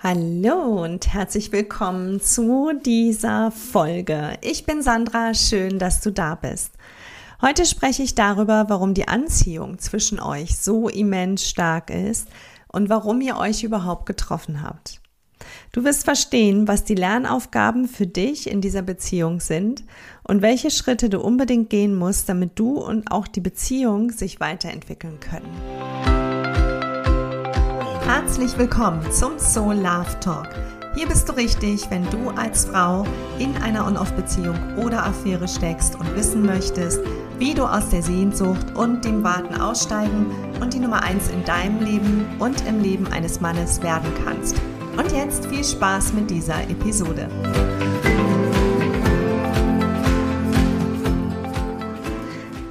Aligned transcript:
Hallo 0.00 0.84
und 0.84 1.12
herzlich 1.12 1.50
willkommen 1.50 2.20
zu 2.20 2.70
dieser 2.86 3.50
Folge. 3.50 4.38
Ich 4.42 4.64
bin 4.64 4.80
Sandra, 4.80 5.34
schön, 5.34 5.80
dass 5.80 6.00
du 6.00 6.12
da 6.12 6.36
bist. 6.36 6.70
Heute 7.42 7.66
spreche 7.66 8.04
ich 8.04 8.14
darüber, 8.14 8.66
warum 8.68 8.94
die 8.94 9.08
Anziehung 9.08 9.80
zwischen 9.80 10.20
euch 10.20 10.56
so 10.56 10.88
immens 10.88 11.48
stark 11.48 11.90
ist 11.90 12.28
und 12.68 12.88
warum 12.88 13.20
ihr 13.20 13.38
euch 13.38 13.64
überhaupt 13.64 14.06
getroffen 14.06 14.62
habt. 14.62 15.00
Du 15.72 15.82
wirst 15.82 16.04
verstehen, 16.04 16.68
was 16.68 16.84
die 16.84 16.94
Lernaufgaben 16.94 17.88
für 17.88 18.06
dich 18.06 18.48
in 18.48 18.60
dieser 18.60 18.82
Beziehung 18.82 19.40
sind 19.40 19.82
und 20.22 20.42
welche 20.42 20.70
Schritte 20.70 21.10
du 21.10 21.20
unbedingt 21.20 21.70
gehen 21.70 21.96
musst, 21.96 22.28
damit 22.28 22.56
du 22.56 22.78
und 22.78 23.10
auch 23.10 23.26
die 23.26 23.40
Beziehung 23.40 24.12
sich 24.12 24.38
weiterentwickeln 24.38 25.18
können. 25.18 26.17
Herzlich 28.08 28.56
willkommen 28.56 29.02
zum 29.12 29.38
Soul 29.38 29.74
Love 29.74 30.18
Talk. 30.20 30.48
Hier 30.94 31.06
bist 31.06 31.28
du 31.28 31.34
richtig, 31.34 31.90
wenn 31.90 32.08
du 32.08 32.30
als 32.30 32.64
Frau 32.64 33.04
in 33.38 33.54
einer 33.58 33.86
On-Off-Beziehung 33.86 34.56
oder 34.78 35.04
Affäre 35.04 35.46
steckst 35.46 35.94
und 35.94 36.16
wissen 36.16 36.46
möchtest, 36.46 37.00
wie 37.38 37.52
du 37.52 37.64
aus 37.64 37.90
der 37.90 38.02
Sehnsucht 38.02 38.74
und 38.74 39.04
dem 39.04 39.22
Warten 39.22 39.60
aussteigen 39.60 40.24
und 40.58 40.72
die 40.72 40.78
Nummer 40.78 41.02
1 41.02 41.28
in 41.28 41.44
deinem 41.44 41.84
Leben 41.84 42.24
und 42.38 42.66
im 42.66 42.80
Leben 42.80 43.06
eines 43.08 43.42
Mannes 43.42 43.82
werden 43.82 44.10
kannst. 44.24 44.56
Und 44.96 45.12
jetzt 45.12 45.44
viel 45.44 45.62
Spaß 45.62 46.14
mit 46.14 46.30
dieser 46.30 46.62
Episode. 46.62 47.28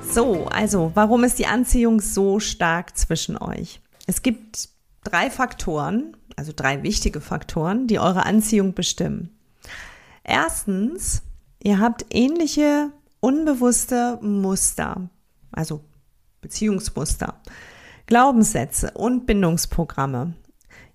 So, 0.01 0.47
also, 0.47 0.91
warum 0.95 1.23
ist 1.23 1.37
die 1.37 1.45
Anziehung 1.45 2.01
so 2.01 2.39
stark 2.39 2.97
zwischen 2.97 3.37
euch? 3.37 3.79
Es 4.07 4.23
gibt 4.23 4.69
drei 5.09 5.29
Faktoren, 5.29 6.15
also 6.35 6.51
drei 6.55 6.83
wichtige 6.83 7.21
Faktoren, 7.21 7.87
die 7.87 7.99
eure 7.99 8.25
Anziehung 8.25 8.73
bestimmen. 8.73 9.29
Erstens, 10.23 11.23
ihr 11.63 11.79
habt 11.79 12.05
ähnliche 12.09 12.91
unbewusste 13.19 14.19
Muster, 14.21 15.09
also 15.51 15.83
Beziehungsmuster, 16.41 17.41
Glaubenssätze 18.05 18.91
und 18.91 19.25
Bindungsprogramme. 19.25 20.33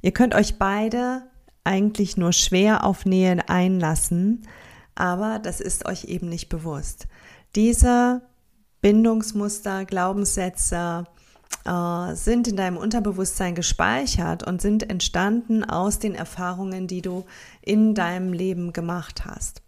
Ihr 0.03 0.13
könnt 0.13 0.35
euch 0.35 0.59
beide 0.59 1.23
eigentlich 1.65 2.17
nur 2.17 2.33
schwer 2.33 2.85
auf 2.85 3.07
Nähe 3.07 3.49
einlassen, 3.49 4.47
aber 4.95 5.39
das 5.39 5.61
ist 5.61 5.87
euch 5.87 6.05
eben 6.05 6.29
nicht 6.29 6.49
bewusst. 6.49 7.07
Diese 7.55 8.23
Bindungsmuster, 8.81 9.85
Glaubenssätze, 9.85 11.05
äh, 11.65 12.15
sind 12.15 12.49
in 12.49 12.57
deinem 12.57 12.77
Unterbewusstsein 12.77 13.55
gespeichert 13.55 14.47
und 14.47 14.61
sind 14.61 14.89
entstanden 14.91 15.65
aus 15.65 15.99
den 15.99 16.15
Erfahrungen, 16.15 16.87
die 16.87 17.03
du 17.03 17.25
in 17.61 17.95
deinem 17.95 18.33
Leben 18.33 18.73
gemacht 18.73 19.25
hast. 19.25 19.63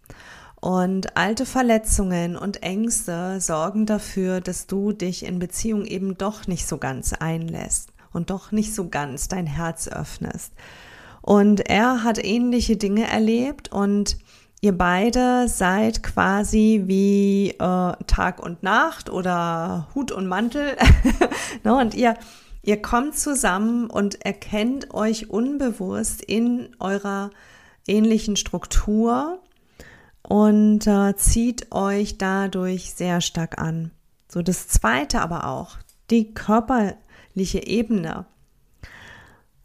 Und 0.59 1.15
alte 1.15 1.45
Verletzungen 1.45 2.35
und 2.35 2.63
Ängste 2.63 3.39
sorgen 3.39 3.85
dafür, 3.85 4.41
dass 4.41 4.65
du 4.65 4.93
dich 4.93 5.25
in 5.25 5.39
Beziehung 5.39 5.85
eben 5.85 6.17
doch 6.17 6.47
nicht 6.47 6.67
so 6.67 6.77
ganz 6.77 7.13
einlässt 7.13 7.93
und 8.13 8.29
doch 8.29 8.51
nicht 8.51 8.73
so 8.73 8.89
ganz 8.89 9.27
dein 9.27 9.45
Herz 9.45 9.87
öffnest. 9.87 10.53
Und 11.21 11.69
er 11.69 12.03
hat 12.03 12.23
ähnliche 12.23 12.77
Dinge 12.77 13.07
erlebt 13.07 13.71
und 13.71 14.17
ihr 14.65 14.75
beide 14.75 15.47
seid 15.47 16.01
quasi 16.01 16.85
wie 16.87 17.51
äh, 17.51 17.93
Tag 18.07 18.41
und 18.41 18.63
Nacht 18.63 19.11
oder 19.11 19.87
Hut 19.93 20.11
und 20.11 20.25
Mantel. 20.27 20.75
no, 21.63 21.79
und 21.79 21.93
ihr, 21.93 22.15
ihr 22.63 22.81
kommt 22.81 23.15
zusammen 23.15 23.91
und 23.91 24.25
erkennt 24.25 24.91
euch 24.91 25.29
unbewusst 25.29 26.23
in 26.23 26.75
eurer 26.79 27.29
ähnlichen 27.87 28.37
Struktur 28.37 29.39
und 30.23 30.87
äh, 30.87 31.15
zieht 31.15 31.71
euch 31.71 32.17
dadurch 32.17 32.95
sehr 32.95 33.21
stark 33.21 33.61
an. 33.61 33.91
So 34.27 34.41
das 34.41 34.67
zweite 34.67 35.21
aber 35.21 35.47
auch, 35.47 35.77
die 36.09 36.33
körperliche 36.33 37.67
Ebene. 37.67 38.25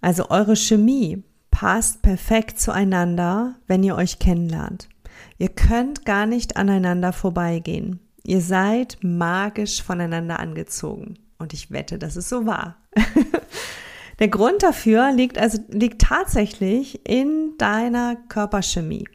Also 0.03 0.29
eure 0.29 0.57
Chemie 0.57 1.25
passt 1.61 2.01
perfekt 2.01 2.59
zueinander, 2.59 3.57
wenn 3.67 3.83
ihr 3.83 3.95
euch 3.95 4.19
kennenlernt. 4.19 4.89
Ihr 5.37 5.51
könnt 5.51 6.07
gar 6.07 6.25
nicht 6.25 6.57
aneinander 6.57 7.13
vorbeigehen. 7.13 8.01
Ihr 8.25 8.41
seid 8.41 8.97
magisch 9.03 9.83
voneinander 9.83 10.41
angezogen. 10.41 11.19
Und 11.37 11.53
ich 11.53 11.71
wette, 11.71 11.99
das 11.99 12.17
ist 12.17 12.31
so 12.31 12.47
wahr. 12.47 12.79
Der 14.21 14.29
Grund 14.29 14.63
dafür 14.63 15.13
liegt 15.13 15.37
also, 15.37 15.59
liegt 15.69 16.01
tatsächlich 16.01 17.07
in 17.07 17.53
deiner 17.59 18.17
Körperchemie. 18.17 19.07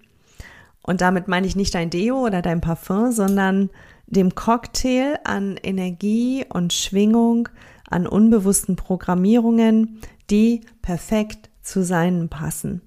Und 0.84 1.01
damit 1.01 1.28
meine 1.28 1.47
ich 1.47 1.55
nicht 1.55 1.73
dein 1.73 1.89
Deo 1.89 2.28
oder 2.28 2.44
dein 2.44 2.61
Parfum, 2.61 3.11
sondern 3.11 3.72
dem 4.05 4.35
Cocktail 4.35 5.17
an 5.23 5.57
Energie 5.63 6.45
und 6.47 6.73
Schwingung, 6.73 7.50
an 7.89 8.05
unbewussten 8.05 8.75
Programmierungen, 8.75 10.00
die 10.29 10.61
perfekt 10.84 11.50
zu 11.66 11.84
seinen 11.84 12.30
passen. 12.30 12.81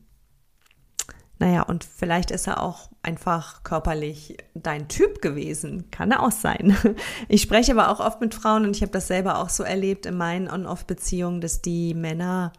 Naja, 1.40 1.62
und 1.62 1.84
vielleicht 1.84 2.30
ist 2.30 2.48
er 2.48 2.62
auch 2.62 2.90
einfach 3.02 3.62
körperlich 3.62 4.38
dein 4.54 4.88
Typ 4.88 5.22
gewesen. 5.22 5.90
Kann 5.90 6.10
er 6.10 6.22
auch 6.22 6.32
sein. 6.32 6.76
Ich 7.28 7.42
spreche 7.42 7.72
aber 7.72 7.90
auch 7.90 8.00
oft 8.00 8.20
mit 8.20 8.34
Frauen 8.34 8.64
und 8.64 8.74
ich 8.74 8.82
habe 8.82 8.92
das 8.92 9.06
selber 9.06 9.38
auch 9.38 9.48
so 9.48 9.62
erlebt 9.62 10.06
in 10.06 10.16
meinen 10.16 10.50
On-Off-Beziehungen, 10.50 11.40
dass 11.40 11.62
die 11.62 11.94
Männer 11.94 12.52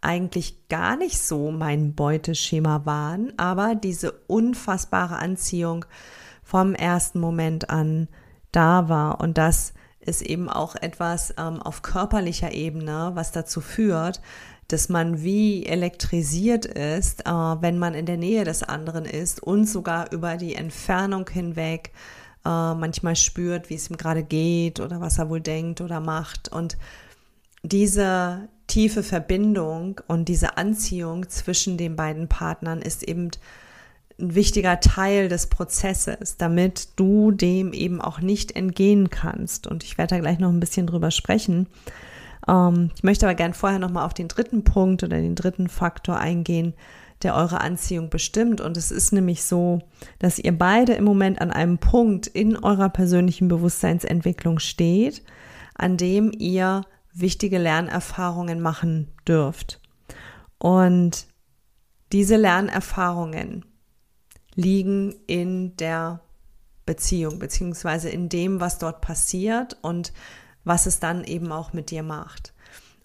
eigentlich 0.00 0.68
gar 0.68 0.96
nicht 0.96 1.20
so 1.20 1.50
mein 1.50 1.94
Beuteschema 1.94 2.86
waren, 2.86 3.32
aber 3.36 3.74
diese 3.74 4.12
unfassbare 4.28 5.16
Anziehung 5.16 5.84
vom 6.42 6.74
ersten 6.74 7.20
Moment 7.20 7.68
an 7.70 8.08
da 8.52 8.88
war. 8.88 9.20
Und 9.20 9.38
das 9.38 9.74
ist 10.00 10.22
eben 10.22 10.48
auch 10.48 10.76
etwas 10.76 11.34
ähm, 11.36 11.60
auf 11.60 11.82
körperlicher 11.82 12.52
Ebene, 12.52 13.10
was 13.14 13.32
dazu 13.32 13.60
führt, 13.60 14.20
dass 14.72 14.88
man 14.88 15.22
wie 15.22 15.66
elektrisiert 15.66 16.64
ist, 16.64 17.26
äh, 17.26 17.30
wenn 17.30 17.78
man 17.78 17.94
in 17.94 18.06
der 18.06 18.16
Nähe 18.16 18.44
des 18.44 18.62
anderen 18.62 19.04
ist 19.04 19.42
und 19.42 19.66
sogar 19.66 20.12
über 20.12 20.36
die 20.36 20.54
Entfernung 20.54 21.28
hinweg 21.28 21.92
äh, 22.44 22.74
manchmal 22.74 23.16
spürt, 23.16 23.70
wie 23.70 23.74
es 23.74 23.90
ihm 23.90 23.96
gerade 23.96 24.22
geht 24.22 24.80
oder 24.80 25.00
was 25.00 25.18
er 25.18 25.28
wohl 25.28 25.40
denkt 25.40 25.80
oder 25.80 26.00
macht. 26.00 26.50
Und 26.50 26.76
diese 27.62 28.48
tiefe 28.66 29.02
Verbindung 29.02 30.00
und 30.06 30.28
diese 30.28 30.56
Anziehung 30.56 31.28
zwischen 31.28 31.76
den 31.76 31.96
beiden 31.96 32.28
Partnern 32.28 32.80
ist 32.80 33.02
eben 33.02 33.30
ein 34.18 34.34
wichtiger 34.34 34.80
Teil 34.80 35.28
des 35.28 35.48
Prozesses, 35.48 36.36
damit 36.36 36.88
du 36.96 37.30
dem 37.30 37.72
eben 37.72 38.00
auch 38.00 38.20
nicht 38.20 38.54
entgehen 38.54 39.10
kannst. 39.10 39.66
Und 39.66 39.82
ich 39.82 39.98
werde 39.98 40.14
da 40.14 40.20
gleich 40.20 40.38
noch 40.38 40.50
ein 40.50 40.60
bisschen 40.60 40.86
drüber 40.86 41.10
sprechen. 41.10 41.66
Ähm, 42.48 42.90
ich 42.94 43.02
möchte 43.02 43.26
aber 43.26 43.34
gern 43.34 43.54
vorher 43.54 43.78
nochmal 43.78 44.06
auf 44.06 44.14
den 44.14 44.28
dritten 44.28 44.64
Punkt 44.64 45.02
oder 45.02 45.16
den 45.18 45.34
dritten 45.34 45.68
Faktor 45.68 46.18
eingehen, 46.18 46.74
der 47.22 47.34
eure 47.34 47.60
Anziehung 47.60 48.10
bestimmt. 48.10 48.60
Und 48.60 48.76
es 48.76 48.90
ist 48.90 49.12
nämlich 49.12 49.44
so, 49.44 49.80
dass 50.18 50.38
ihr 50.38 50.56
beide 50.56 50.94
im 50.94 51.04
Moment 51.04 51.40
an 51.40 51.50
einem 51.50 51.78
Punkt 51.78 52.26
in 52.26 52.56
eurer 52.56 52.88
persönlichen 52.88 53.48
Bewusstseinsentwicklung 53.48 54.58
steht, 54.58 55.22
an 55.74 55.96
dem 55.96 56.32
ihr 56.36 56.82
wichtige 57.12 57.58
Lernerfahrungen 57.58 58.60
machen 58.60 59.08
dürft. 59.26 59.80
Und 60.58 61.26
diese 62.12 62.36
Lernerfahrungen 62.36 63.64
liegen 64.54 65.14
in 65.26 65.76
der 65.76 66.20
Beziehung, 66.86 67.38
beziehungsweise 67.38 68.08
in 68.08 68.28
dem, 68.28 68.60
was 68.60 68.78
dort 68.78 69.00
passiert 69.00 69.76
und 69.82 70.12
was 70.64 70.86
es 70.86 71.00
dann 71.00 71.24
eben 71.24 71.52
auch 71.52 71.72
mit 71.72 71.90
dir 71.90 72.02
macht. 72.02 72.52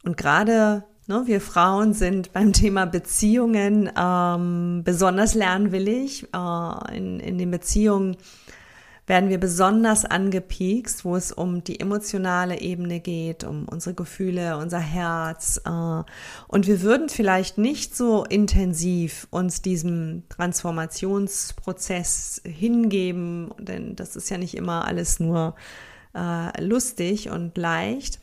Und 0.04 0.18
gerade 0.18 0.84
ne, 1.08 1.24
wir 1.26 1.42
Frauen 1.42 1.94
sind 1.94 2.34
beim 2.34 2.54
Thema 2.54 2.86
Beziehungen 2.86 3.92
ähm, 3.98 4.82
besonders 4.84 5.34
lernwillig. 5.34 6.28
Äh, 6.34 6.98
in, 6.98 7.20
in 7.20 7.38
den 7.38 7.52
Beziehungen 7.52 8.18
werden 9.08 9.30
wir 9.30 9.40
besonders 9.40 10.04
angepiekst, 10.04 11.06
wo 11.06 11.16
es 11.16 11.32
um 11.32 11.64
die 11.64 11.80
emotionale 11.80 12.60
Ebene 12.60 13.00
geht, 13.00 13.44
um 13.44 13.68
unsere 13.68 13.94
Gefühle, 13.94 14.58
unser 14.58 14.80
Herz. 14.80 15.62
Äh, 15.64 16.04
und 16.48 16.66
wir 16.68 16.82
würden 16.82 17.10
vielleicht 17.10 17.60
nicht 17.60 17.96
so 17.96 18.24
intensiv 18.24 19.28
uns 19.30 19.62
diesem 19.62 20.24
Transformationsprozess 20.30 22.42
hingeben, 22.46 23.54
denn 23.60 23.96
das 23.96 24.16
ist 24.16 24.30
ja 24.30 24.40
nicht 24.40 24.56
immer 24.56 24.86
alles 24.86 25.20
nur 25.20 25.54
äh, 26.16 26.62
lustig 26.64 27.30
und 27.30 27.58
leicht. 27.58 28.20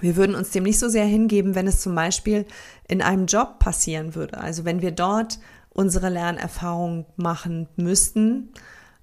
Wir 0.00 0.16
würden 0.16 0.34
uns 0.34 0.50
dem 0.50 0.64
nicht 0.64 0.78
so 0.78 0.88
sehr 0.88 1.04
hingeben, 1.06 1.54
wenn 1.54 1.66
es 1.66 1.80
zum 1.80 1.94
Beispiel 1.94 2.46
in 2.88 3.00
einem 3.00 3.26
Job 3.26 3.58
passieren 3.58 4.14
würde. 4.14 4.38
Also 4.38 4.64
wenn 4.64 4.82
wir 4.82 4.90
dort 4.90 5.38
unsere 5.70 6.08
Lernerfahrung 6.08 7.06
machen 7.16 7.68
müssten, 7.76 8.50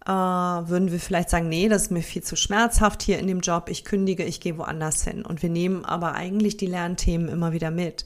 äh, 0.05 0.09
würden 0.09 0.91
wir 0.91 0.99
vielleicht 0.99 1.29
sagen, 1.29 1.47
nee, 1.47 1.69
das 1.69 1.83
ist 1.83 1.91
mir 1.91 2.01
viel 2.01 2.23
zu 2.23 2.35
schmerzhaft 2.35 3.03
hier 3.03 3.19
in 3.19 3.27
dem 3.27 3.39
Job, 3.39 3.69
ich 3.69 3.85
kündige, 3.85 4.23
ich 4.23 4.39
gehe 4.41 4.57
woanders 4.57 5.03
hin. 5.03 5.23
Und 5.25 5.43
wir 5.43 5.49
nehmen 5.49 5.85
aber 5.85 6.13
eigentlich 6.13 6.57
die 6.57 6.65
Lernthemen 6.65 7.29
immer 7.29 7.53
wieder 7.53 7.71
mit. 7.71 8.05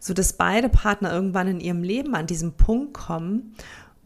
sodass 0.00 0.34
beide 0.34 0.68
Partner 0.68 1.10
irgendwann 1.10 1.48
in 1.48 1.60
ihrem 1.60 1.82
Leben 1.82 2.14
an 2.14 2.26
diesem 2.26 2.52
Punkt 2.52 2.92
kommen, 2.92 3.54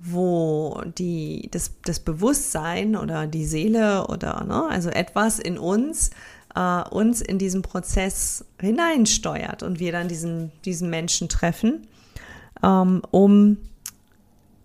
wo 0.00 0.83
die, 0.97 1.49
das, 1.50 1.73
das 1.85 2.00
Bewusstsein 2.00 2.97
oder 2.97 3.27
die 3.27 3.45
Seele 3.45 4.06
oder 4.06 4.45
ne, 4.45 4.67
also 4.71 4.91
etwas 4.91 5.39
in 5.39 5.59
uns 5.59 6.11
äh, 6.55 6.83
uns 6.91 7.21
in 7.21 7.39
diesen 7.39 7.62
Prozess 7.62 8.45
hineinsteuert 8.61 9.62
und 9.62 9.79
wir 9.79 9.93
dann 9.93 10.09
diesen, 10.09 10.53
diesen 10.65 10.91
Menschen 10.91 11.29
treffen, 11.29 11.87
ähm, 12.62 13.03
um 13.11 13.59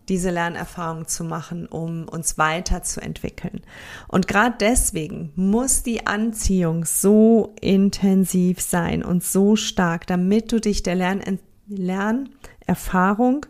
diese 0.09 0.31
Lernerfahrung 0.31 1.07
zu 1.07 1.23
machen, 1.23 1.65
um 1.65 2.07
uns 2.09 2.37
weiterzuentwickeln. 2.37 3.61
Und 4.07 4.27
gerade 4.27 4.55
deswegen 4.59 5.31
muss 5.35 5.83
die 5.83 6.05
Anziehung 6.05 6.83
so 6.83 7.53
intensiv 7.61 8.59
sein 8.59 9.03
und 9.03 9.23
so 9.23 9.55
stark, 9.55 10.05
damit 10.07 10.51
du 10.51 10.59
dich 10.59 10.83
der 10.83 10.95
Lern 10.95 11.39
Lernerfahrung 11.67 13.45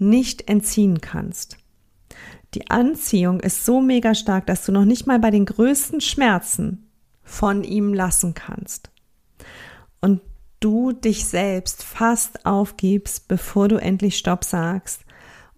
nicht 0.00 0.48
entziehen 0.48 1.00
kannst. 1.00 1.58
Die 2.54 2.70
Anziehung 2.70 3.40
ist 3.40 3.64
so 3.64 3.80
mega 3.80 4.14
stark, 4.14 4.46
dass 4.46 4.64
du 4.64 4.72
noch 4.72 4.84
nicht 4.84 5.06
mal 5.06 5.20
bei 5.20 5.30
den 5.30 5.46
größten 5.46 6.00
Schmerzen 6.00 6.90
von 7.22 7.62
ihm 7.62 7.94
lassen 7.94 8.34
kannst. 8.34 8.90
Und 10.00 10.20
du 10.58 10.92
dich 10.92 11.26
selbst 11.26 11.82
fast 11.82 12.44
aufgibst, 12.44 13.28
bevor 13.28 13.68
du 13.68 13.76
endlich 13.76 14.18
Stopp 14.18 14.44
sagst 14.44 15.04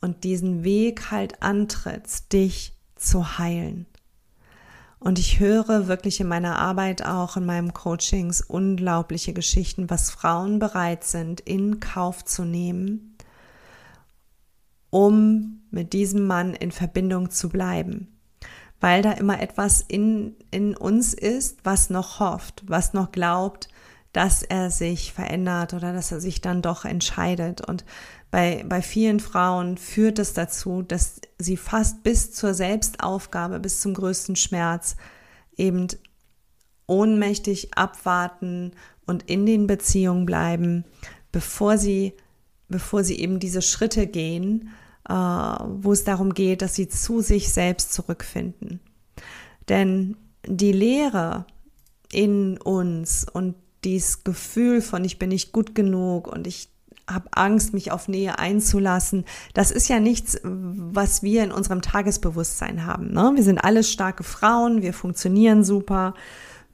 und 0.00 0.24
diesen 0.24 0.64
Weg 0.64 1.10
halt 1.10 1.42
antrittst, 1.42 2.32
dich 2.32 2.76
zu 2.94 3.38
heilen. 3.38 3.86
Und 4.98 5.18
ich 5.18 5.40
höre 5.40 5.88
wirklich 5.88 6.20
in 6.20 6.28
meiner 6.28 6.58
Arbeit 6.58 7.04
auch 7.04 7.36
in 7.36 7.44
meinem 7.44 7.74
Coachings 7.74 8.40
unglaubliche 8.40 9.32
Geschichten, 9.32 9.90
was 9.90 10.10
Frauen 10.10 10.60
bereit 10.60 11.02
sind, 11.02 11.40
in 11.40 11.80
Kauf 11.80 12.24
zu 12.24 12.44
nehmen, 12.44 13.11
um 14.92 15.62
mit 15.70 15.94
diesem 15.94 16.26
Mann 16.26 16.52
in 16.52 16.70
Verbindung 16.70 17.30
zu 17.30 17.48
bleiben. 17.48 18.08
Weil 18.78 19.00
da 19.00 19.12
immer 19.12 19.40
etwas 19.40 19.80
in, 19.80 20.36
in 20.50 20.76
uns 20.76 21.14
ist, 21.14 21.60
was 21.64 21.88
noch 21.88 22.20
hofft, 22.20 22.62
was 22.66 22.92
noch 22.92 23.10
glaubt, 23.10 23.68
dass 24.12 24.42
er 24.42 24.70
sich 24.70 25.14
verändert 25.14 25.72
oder 25.72 25.94
dass 25.94 26.12
er 26.12 26.20
sich 26.20 26.42
dann 26.42 26.60
doch 26.60 26.84
entscheidet. 26.84 27.66
Und 27.66 27.86
bei, 28.30 28.66
bei 28.68 28.82
vielen 28.82 29.18
Frauen 29.18 29.78
führt 29.78 30.18
es 30.18 30.34
dazu, 30.34 30.82
dass 30.82 31.22
sie 31.38 31.56
fast 31.56 32.02
bis 32.02 32.32
zur 32.32 32.52
Selbstaufgabe, 32.52 33.60
bis 33.60 33.80
zum 33.80 33.94
größten 33.94 34.36
Schmerz 34.36 34.96
eben 35.56 35.88
ohnmächtig 36.86 37.78
abwarten 37.78 38.72
und 39.06 39.22
in 39.22 39.46
den 39.46 39.66
Beziehungen 39.66 40.26
bleiben, 40.26 40.84
bevor 41.30 41.78
sie, 41.78 42.12
bevor 42.68 43.04
sie 43.04 43.18
eben 43.18 43.38
diese 43.38 43.62
Schritte 43.62 44.06
gehen, 44.06 44.70
äh, 45.08 45.12
wo 45.12 45.92
es 45.92 46.04
darum 46.04 46.34
geht, 46.34 46.62
dass 46.62 46.74
sie 46.74 46.88
zu 46.88 47.20
sich 47.20 47.52
selbst 47.52 47.92
zurückfinden. 47.92 48.80
Denn 49.68 50.16
die 50.46 50.72
Lehre 50.72 51.46
in 52.10 52.58
uns 52.58 53.26
und 53.32 53.54
dieses 53.84 54.24
Gefühl 54.24 54.80
von 54.80 55.04
ich 55.04 55.18
bin 55.18 55.30
nicht 55.30 55.52
gut 55.52 55.74
genug 55.74 56.28
und 56.28 56.46
ich 56.46 56.68
habe 57.08 57.28
Angst, 57.32 57.74
mich 57.74 57.90
auf 57.90 58.08
Nähe 58.08 58.38
einzulassen. 58.38 59.24
Das 59.54 59.70
ist 59.70 59.88
ja 59.88 59.98
nichts, 59.98 60.40
was 60.44 61.22
wir 61.22 61.42
in 61.42 61.52
unserem 61.52 61.82
Tagesbewusstsein 61.82 62.86
haben. 62.86 63.12
Ne? 63.12 63.32
Wir 63.34 63.42
sind 63.42 63.58
alles 63.58 63.90
starke 63.90 64.22
Frauen, 64.22 64.82
wir 64.82 64.92
funktionieren 64.92 65.64
super, 65.64 66.14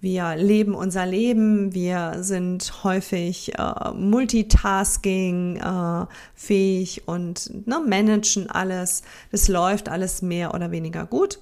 wir 0.01 0.37
leben 0.37 0.75
unser 0.75 1.07
Leben, 1.07 1.75
wir 1.75 2.19
sind 2.21 2.85
häufig 2.85 3.59
äh, 3.59 3.93
multitasking 3.93 5.57
äh, 5.57 6.07
fähig 6.35 7.09
und 7.09 7.67
ne, 7.67 7.81
managen 7.81 8.49
alles. 8.49 9.03
Das 9.33 9.49
läuft 9.49 9.89
alles 9.89 10.23
mehr 10.23 10.55
oder 10.55 10.71
weniger 10.71 11.05
gut. 11.05 11.41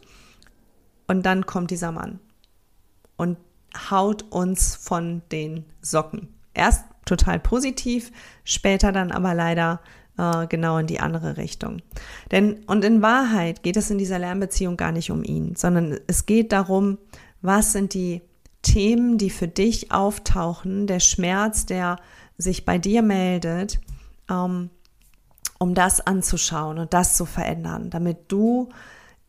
Und 1.06 1.26
dann 1.26 1.44
kommt 1.44 1.70
dieser 1.70 1.92
Mann. 1.92 2.18
Und 3.16 3.36
haut 3.90 4.24
uns 4.30 4.74
von 4.74 5.22
den 5.32 5.64
Socken. 5.82 6.28
Erst 6.54 6.84
total 7.04 7.38
positiv, 7.38 8.10
später 8.44 8.90
dann 8.90 9.12
aber 9.12 9.34
leider 9.34 9.80
äh, 10.16 10.46
genau 10.46 10.78
in 10.78 10.86
die 10.86 11.00
andere 11.00 11.36
Richtung. 11.36 11.82
Denn, 12.30 12.64
und 12.66 12.84
in 12.84 13.02
Wahrheit 13.02 13.62
geht 13.62 13.76
es 13.76 13.90
in 13.90 13.98
dieser 13.98 14.18
Lernbeziehung 14.18 14.78
gar 14.78 14.92
nicht 14.92 15.10
um 15.10 15.22
ihn, 15.24 15.56
sondern 15.56 15.98
es 16.06 16.24
geht 16.24 16.52
darum, 16.52 16.96
was 17.42 17.72
sind 17.72 17.92
die 17.92 18.22
Themen, 18.66 19.16
die 19.16 19.30
für 19.30 19.46
dich 19.46 19.92
auftauchen, 19.92 20.88
der 20.88 20.98
Schmerz, 20.98 21.66
der 21.66 21.98
sich 22.36 22.64
bei 22.64 22.78
dir 22.78 23.02
meldet, 23.02 23.78
ähm, 24.28 24.70
um 25.58 25.74
das 25.74 26.04
anzuschauen 26.04 26.78
und 26.78 26.92
das 26.92 27.16
zu 27.16 27.26
verändern, 27.26 27.90
damit 27.90 28.18
du 28.28 28.70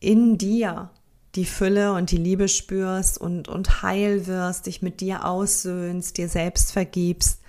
in 0.00 0.38
dir 0.38 0.90
die 1.36 1.44
Fülle 1.44 1.92
und 1.92 2.10
die 2.10 2.16
Liebe 2.16 2.48
spürst 2.48 3.16
und, 3.16 3.46
und 3.46 3.82
heil 3.82 4.26
wirst, 4.26 4.66
dich 4.66 4.82
mit 4.82 5.00
dir 5.00 5.24
aussöhnst, 5.24 6.18
dir 6.18 6.28
selbst 6.28 6.72
vergibst 6.72 7.40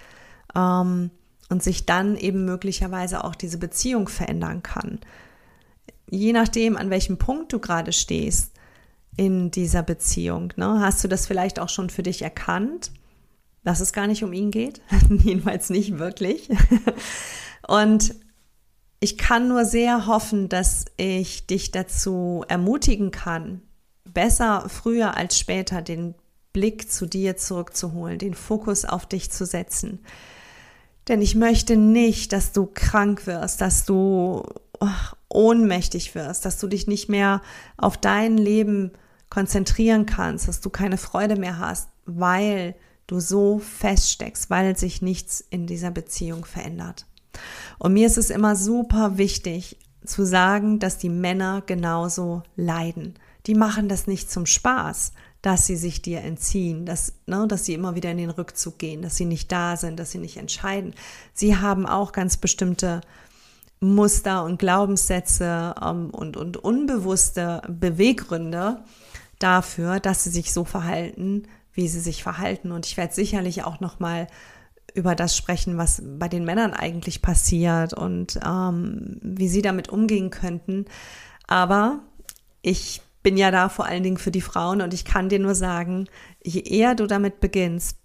ähm, 0.56 1.09
und 1.50 1.63
sich 1.63 1.88
dann 1.88 2.15
eben 2.15 2.45
möglicherweise 2.45 3.24
auch 3.24 3.33
diese 3.33 3.57
Beziehung 3.57 4.07
verändern 4.07 4.62
kann. 4.62 5.00
Je 6.07 6.33
nachdem, 6.33 6.77
an 6.77 6.91
welchem 6.91 7.18
Punkt 7.18 7.51
du 7.51 7.59
gerade 7.59 7.94
stehst 7.94 8.53
in 9.19 9.51
dieser 9.51 9.83
Beziehung, 9.83 10.54
ne, 10.56 10.80
hast 10.80 11.04
du 11.04 11.10
das 11.10 11.27
vielleicht 11.27 11.60
auch 11.60 11.68
schon 11.68 11.89
für 11.89 12.04
dich 12.04 12.21
erkannt, 12.21 12.94
dass 13.66 13.81
es 13.81 13.92
gar 13.92 14.07
nicht 14.07 14.24
um 14.24 14.31
ihn 14.31 14.50
geht, 14.50 14.80
jedenfalls 15.10 15.69
nicht 15.69 16.00
wirklich. 16.00 16.48
und 17.68 18.16
ich 19.01 19.18
kann 19.18 19.50
nur 19.50 19.66
sehr 19.66 20.07
hoffen, 20.07 20.48
dass 20.48 20.86
ich 20.95 21.45
dich 21.48 21.71
dazu 21.71 22.45
ermutigen 22.48 23.12
kann, 23.12 23.62
besser 24.06 24.69
früher 24.69 25.18
als 25.18 25.38
später 25.38 25.81
den 25.81 26.15
Blick 26.54 26.89
zu 26.89 27.06
dir 27.06 27.36
zurückzuholen, 27.36 28.19
den 28.19 28.33
Fokus 28.33 28.86
auf 28.86 29.06
dich 29.06 29.31
zu 29.31 29.45
setzen. 29.45 30.00
Denn 31.10 31.22
ich 31.22 31.36
möchte 31.36 31.75
nicht, 31.75 32.31
dass 32.31 32.54
du 32.54 32.68
krank 32.74 33.27
wirst, 33.27 33.60
dass 33.60 33.83
du 33.83 34.45
ohnmächtig 35.27 36.15
wirst, 36.15 36.45
dass 36.45 36.57
du 36.57 36.68
dich 36.68 36.88
nicht 36.88 37.10
mehr 37.10 37.42
auf 37.75 37.98
dein 37.98 38.38
Leben 38.38 38.94
konzentrieren 39.30 40.06
kannst, 40.06 40.48
dass 40.48 40.62
du 40.62 40.70
keine 40.70 40.98
Freude 40.98 41.36
mehr 41.36 41.60
hast, 41.60 41.90
weil 42.06 42.76
du 43.08 43.20
so 43.20 43.60
feststeckst, 43.60 44.50
weil 44.50 44.78
sich 44.78 45.02
nichts 45.02 45.44
in 45.50 45.68
dieser 45.68 45.92
Beziehung 45.92 46.46
verändert. 46.46 47.06
Und 47.78 47.94
mir 47.94 48.08
ist 48.08 48.18
es 48.18 48.30
immer 48.30 48.56
super 48.56 49.18
wichtig 49.18 49.78
zu 50.06 50.26
sagen, 50.26 50.80
dass 50.80 50.98
die 50.98 51.10
Männer 51.10 51.63
genauso 51.65 52.44
leiden 52.56 53.15
die 53.46 53.56
machen 53.56 53.89
das 53.89 54.08
nicht 54.08 54.30
zum 54.30 54.46
Spaß, 54.46 55.13
dass 55.42 55.65
sie 55.65 55.75
sich 55.75 56.01
dir 56.01 56.22
entziehen, 56.22 56.86
dass, 56.86 57.13
ne, 57.25 57.48
dass 57.48 57.65
sie 57.65 57.74
immer 57.74 57.96
wieder 57.96 58.12
in 58.12 58.18
den 58.18 58.30
Rückzug 58.30 58.77
gehen, 58.77 59.01
dass 59.01 59.15
sie 59.15 59.25
nicht 59.25 59.51
da 59.51 59.77
sind, 59.77 60.00
dass 60.00 60.12
sie 60.12 60.18
nicht 60.18 60.38
entscheiden. 60.38 60.94
Sie 61.34 61.56
haben 61.56 61.86
auch 61.86 62.12
ganz 62.12 62.38
bestimmte 62.38 63.01
Muster 63.80 64.44
und 64.44 64.60
Glaubenssätze 64.60 65.74
ähm, 65.82 66.10
und, 66.10 66.36
und 66.36 66.58
unbewusste 66.58 67.62
Beweggründe 67.68 68.84
dafür, 69.39 70.00
dass 70.00 70.24
sie 70.24 70.29
sich 70.29 70.53
so 70.53 70.65
verhalten, 70.65 71.48
wie 71.74 71.88
sie 71.88 72.00
sich 72.00 72.24
verhalten. 72.24 72.72
Und 72.72 72.86
ich 72.86 72.98
werde 72.98 73.13
sicherlich 73.13 73.63
auch 73.63 73.79
noch 73.79 74.00
mal 74.00 74.27
über 74.93 75.15
das 75.15 75.36
sprechen, 75.36 75.77
was 75.77 76.01
bei 76.17 76.27
den 76.27 76.43
Männern 76.46 76.74
eigentlich 76.74 77.22
passiert 77.22 77.93
und 77.93 78.39
ähm, 78.46 79.19
wie 79.22 79.48
sie 79.48 79.62
damit 79.62 79.89
umgehen 79.89 80.29
könnten. 80.29 80.86
Aber 81.48 82.00
ich 82.62 83.01
bin 83.24 83.38
ja 83.38 83.51
da 83.51 83.69
vor 83.69 83.86
allen 83.86 84.03
Dingen 84.03 84.17
für 84.17 84.31
die 84.31 84.41
Frauen 84.41 84.81
und 84.81 84.93
ich 84.93 85.05
kann 85.05 85.29
dir 85.29 85.39
nur 85.39 85.55
sagen, 85.55 86.08
je 86.43 86.62
eher 86.62 86.96
du 86.96 87.05
damit 87.08 87.39
beginnst, 87.39 87.98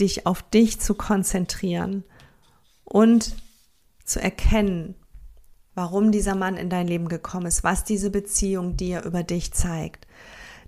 dich 0.00 0.26
auf 0.26 0.42
dich 0.42 0.80
zu 0.80 0.94
konzentrieren 0.94 2.04
und 2.84 3.36
zu 4.04 4.20
erkennen, 4.20 4.94
warum 5.74 6.12
dieser 6.12 6.34
Mann 6.34 6.56
in 6.56 6.70
dein 6.70 6.88
Leben 6.88 7.08
gekommen 7.08 7.46
ist, 7.46 7.64
was 7.64 7.84
diese 7.84 8.10
Beziehung 8.10 8.76
dir 8.76 9.04
über 9.04 9.22
dich 9.22 9.52
zeigt, 9.52 10.06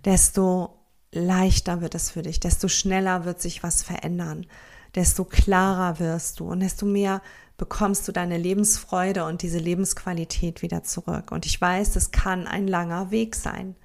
desto 0.04 0.78
leichter 1.12 1.80
wird 1.80 1.94
es 1.94 2.10
für 2.10 2.22
dich, 2.22 2.40
desto 2.40 2.68
schneller 2.68 3.24
wird 3.24 3.40
sich 3.40 3.62
was 3.62 3.82
verändern, 3.82 4.46
desto 4.94 5.24
klarer 5.24 5.98
wirst 6.00 6.40
du 6.40 6.50
und 6.50 6.60
desto 6.60 6.86
mehr 6.86 7.22
bekommst 7.56 8.06
du 8.08 8.12
deine 8.12 8.36
Lebensfreude 8.36 9.24
und 9.24 9.42
diese 9.42 9.58
Lebensqualität 9.58 10.62
wieder 10.62 10.82
zurück. 10.82 11.30
Und 11.30 11.46
ich 11.46 11.60
weiß, 11.60 11.92
das 11.92 12.10
kann 12.10 12.46
ein 12.46 12.66
langer 12.66 13.10
Weg 13.10 13.36
sein. 13.36 13.76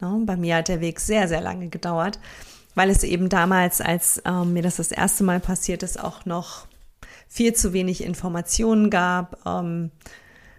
Ne? 0.00 0.22
Bei 0.24 0.36
mir 0.36 0.56
hat 0.56 0.68
der 0.68 0.80
Weg 0.80 1.00
sehr, 1.00 1.26
sehr 1.26 1.40
lange 1.40 1.68
gedauert, 1.68 2.20
weil 2.74 2.88
es 2.88 3.02
eben 3.02 3.28
damals, 3.28 3.80
als 3.80 4.22
ähm, 4.24 4.52
mir 4.52 4.62
das 4.62 4.76
das 4.76 4.92
erste 4.92 5.24
Mal 5.24 5.40
passiert 5.40 5.82
ist, 5.82 6.02
auch 6.02 6.24
noch 6.24 6.66
viel 7.28 7.52
zu 7.52 7.72
wenig 7.72 8.04
Informationen 8.04 8.90
gab. 8.90 9.44
Ähm, 9.44 9.90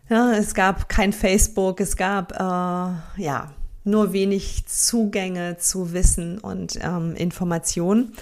ja, 0.09 0.33
es 0.33 0.53
gab 0.53 0.89
kein 0.89 1.13
Facebook, 1.13 1.79
es 1.79 1.95
gab 1.95 2.33
äh, 2.33 3.21
ja 3.21 3.53
nur 3.87 4.13
wenig 4.13 4.65
Zugänge 4.67 5.57
zu 5.57 5.93
Wissen 5.93 6.39
und 6.39 6.77
ähm, 6.81 7.15
Informationen. 7.15 8.13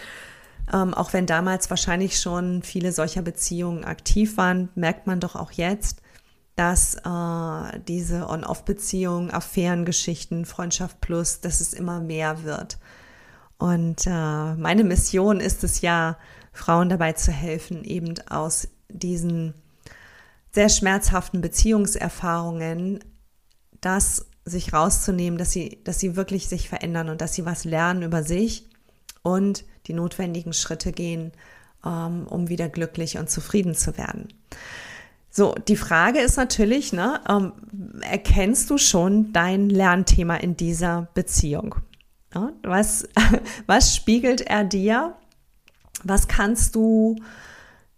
Ähm, 0.71 0.93
auch 0.93 1.13
wenn 1.13 1.25
damals 1.25 1.69
wahrscheinlich 1.69 2.19
schon 2.19 2.63
viele 2.63 2.91
solcher 2.91 3.21
Beziehungen 3.21 3.83
aktiv 3.83 4.37
waren, 4.37 4.69
merkt 4.75 5.07
man 5.07 5.19
doch 5.19 5.35
auch 5.35 5.51
jetzt, 5.51 6.01
dass 6.55 6.95
äh, 6.95 7.79
diese 7.87 8.29
On-Off-Beziehungen, 8.29 9.31
Affärengeschichten, 9.31 10.45
Freundschaft 10.45 11.01
plus, 11.01 11.41
dass 11.41 11.59
es 11.59 11.73
immer 11.73 11.99
mehr 11.99 12.43
wird. 12.43 12.77
Und 13.57 14.07
äh, 14.07 14.53
meine 14.55 14.83
Mission 14.83 15.39
ist 15.39 15.63
es 15.63 15.81
ja, 15.81 16.17
Frauen 16.51 16.87
dabei 16.87 17.13
zu 17.13 17.31
helfen, 17.31 17.83
eben 17.83 18.15
aus 18.29 18.69
diesen 18.87 19.53
sehr 20.51 20.69
schmerzhaften 20.69 21.41
Beziehungserfahrungen 21.41 23.03
das 23.81 24.25
sich 24.45 24.73
rauszunehmen, 24.73 25.37
dass 25.37 25.51
sie, 25.51 25.79
dass 25.83 25.99
sie 25.99 26.15
wirklich 26.15 26.47
sich 26.47 26.69
verändern 26.69 27.09
und 27.09 27.21
dass 27.21 27.33
sie 27.33 27.45
was 27.45 27.65
lernen 27.65 28.03
über 28.03 28.23
sich 28.23 28.69
und 29.23 29.65
die 29.87 29.93
notwendigen 29.93 30.53
Schritte 30.53 30.91
gehen, 30.91 31.31
ähm, 31.83 32.27
um 32.27 32.47
wieder 32.47 32.69
glücklich 32.69 33.17
und 33.17 33.29
zufrieden 33.29 33.73
zu 33.73 33.97
werden. 33.97 34.27
So, 35.31 35.53
die 35.67 35.75
Frage 35.75 36.19
ist 36.19 36.37
natürlich, 36.37 36.93
ne, 36.93 37.19
ähm, 37.27 37.51
erkennst 38.01 38.69
du 38.69 38.77
schon 38.77 39.33
dein 39.33 39.69
Lernthema 39.69 40.35
in 40.35 40.55
dieser 40.55 41.09
Beziehung? 41.13 41.75
Was, 42.63 43.07
was 43.65 43.95
spiegelt 43.95 44.41
er 44.41 44.63
dir? 44.63 45.15
Was 46.03 46.27
kannst 46.27 46.75
du, 46.75 47.15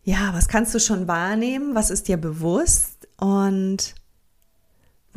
ja, 0.03 0.33
was 0.33 0.47
kannst 0.47 0.73
du 0.73 0.79
schon 0.79 1.07
wahrnehmen? 1.07 1.75
Was 1.75 1.89
ist 1.89 2.07
dir 2.07 2.17
bewusst? 2.17 3.07
Und 3.17 3.95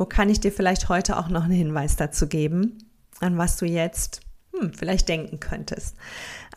wo 0.01 0.05
kann 0.05 0.31
ich 0.31 0.39
dir 0.39 0.51
vielleicht 0.51 0.89
heute 0.89 1.15
auch 1.15 1.29
noch 1.29 1.43
einen 1.43 1.53
Hinweis 1.53 1.95
dazu 1.95 2.25
geben, 2.25 2.79
an 3.19 3.37
was 3.37 3.57
du 3.57 3.67
jetzt 3.67 4.21
hm, 4.51 4.73
vielleicht 4.73 5.07
denken 5.07 5.39
könntest? 5.39 5.95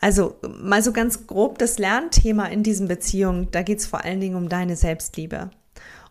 Also 0.01 0.37
mal 0.59 0.81
so 0.81 0.91
ganz 0.91 1.27
grob 1.27 1.59
das 1.59 1.77
Lernthema 1.77 2.47
in 2.47 2.63
diesen 2.63 2.87
Beziehungen, 2.87 3.49
da 3.51 3.61
geht 3.61 3.77
es 3.77 3.85
vor 3.85 4.03
allen 4.03 4.19
Dingen 4.19 4.35
um 4.35 4.49
deine 4.49 4.75
Selbstliebe 4.75 5.51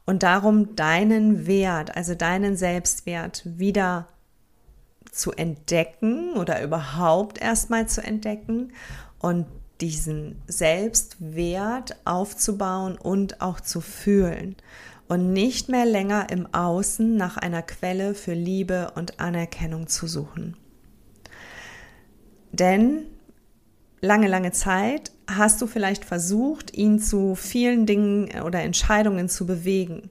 und 0.06 0.22
darum, 0.22 0.76
deinen 0.76 1.48
Wert, 1.48 1.96
also 1.96 2.14
deinen 2.14 2.56
Selbstwert 2.56 3.42
wieder 3.44 4.06
zu 5.10 5.32
entdecken 5.32 6.34
oder 6.34 6.62
überhaupt 6.62 7.42
erstmal 7.42 7.88
zu 7.88 8.00
entdecken 8.00 8.72
und 9.18 9.46
diesen 9.80 10.40
Selbstwert 10.46 11.96
aufzubauen 12.04 12.96
und 12.96 13.40
auch 13.40 13.58
zu 13.60 13.80
fühlen 13.80 14.54
und 15.08 15.32
nicht 15.32 15.68
mehr 15.68 15.84
länger 15.84 16.28
im 16.30 16.52
Außen 16.52 17.16
nach 17.16 17.36
einer 17.36 17.62
Quelle 17.62 18.14
für 18.14 18.34
Liebe 18.34 18.92
und 18.94 19.20
Anerkennung 19.20 19.86
zu 19.86 20.06
suchen. 20.06 20.56
Denn 22.52 23.06
lange, 24.00 24.28
lange 24.28 24.52
Zeit 24.52 25.12
hast 25.26 25.60
du 25.60 25.66
vielleicht 25.66 26.04
versucht, 26.04 26.76
ihn 26.76 26.98
zu 26.98 27.34
vielen 27.34 27.86
Dingen 27.86 28.42
oder 28.42 28.60
Entscheidungen 28.62 29.28
zu 29.28 29.46
bewegen, 29.46 30.10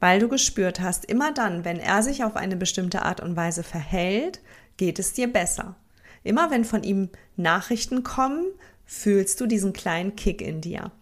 weil 0.00 0.20
du 0.20 0.28
gespürt 0.28 0.80
hast, 0.80 1.04
immer 1.04 1.32
dann, 1.32 1.64
wenn 1.64 1.78
er 1.78 2.02
sich 2.02 2.24
auf 2.24 2.36
eine 2.36 2.56
bestimmte 2.56 3.02
Art 3.02 3.20
und 3.20 3.36
Weise 3.36 3.62
verhält, 3.62 4.40
geht 4.76 4.98
es 4.98 5.12
dir 5.12 5.32
besser. 5.32 5.76
Immer 6.22 6.50
wenn 6.50 6.64
von 6.64 6.82
ihm 6.82 7.10
Nachrichten 7.36 8.02
kommen, 8.02 8.46
fühlst 8.86 9.40
du 9.40 9.46
diesen 9.46 9.72
kleinen 9.72 10.16
Kick 10.16 10.40
in 10.40 10.60
dir. 10.60 10.92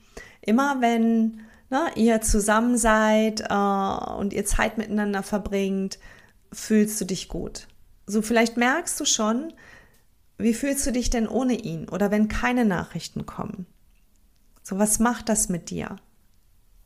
Immer 0.40 0.80
wenn 0.80 1.40
ne, 1.72 1.90
ihr 1.96 2.20
zusammen 2.20 2.76
seid 2.76 3.40
äh, 3.48 4.14
und 4.14 4.32
ihr 4.32 4.44
Zeit 4.44 4.78
miteinander 4.78 5.24
verbringt, 5.24 5.98
fühlst 6.52 7.00
du 7.00 7.06
dich 7.06 7.28
gut. 7.28 7.66
So 8.06 8.22
vielleicht 8.22 8.56
merkst 8.56 9.00
du 9.00 9.04
schon, 9.04 9.52
wie 10.38 10.54
fühlst 10.54 10.86
du 10.86 10.92
dich 10.92 11.10
denn 11.10 11.26
ohne 11.26 11.54
ihn 11.54 11.88
oder 11.88 12.10
wenn 12.10 12.28
keine 12.28 12.64
Nachrichten 12.64 13.26
kommen? 13.26 13.66
So, 14.62 14.78
was 14.78 14.98
macht 14.98 15.28
das 15.28 15.48
mit 15.48 15.70
dir? 15.70 15.96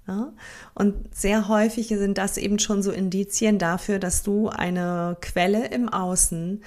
Ja? 0.07 0.33
Und 0.75 1.15
sehr 1.15 1.49
häufig 1.49 1.89
sind 1.89 2.17
das 2.17 2.37
eben 2.37 2.59
schon 2.59 2.83
so 2.83 2.93
Indizien 2.93 3.59
dafür, 3.59 3.99
dass 3.99 4.23
du 4.23 4.49
eine 4.49 5.17
Quelle 5.21 5.67
im 5.67 5.89
Außen 5.89 6.63